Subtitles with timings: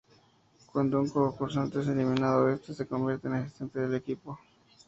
[0.71, 4.39] Cuando un concursante es eliminado, este se convierte en asistente del equipo.